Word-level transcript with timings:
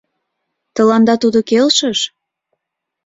—Тыланда 0.75 1.15
тудо 1.23 1.39
келшыш? 1.49 1.99